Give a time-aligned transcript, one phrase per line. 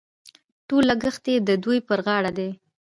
[0.67, 2.49] ټول لګښت یې د دوی پر غاړه دي.